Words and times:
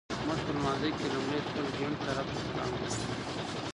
مونږ 0.25 0.39
په 0.45 0.51
لمانځه 0.55 0.89
کي 0.97 1.07
لومړی 1.13 1.39
خپل 1.45 1.65
ګېڼ 1.77 1.91
طرفته 2.05 2.39
سلام 2.47 2.71
ګرځوو 2.79 3.09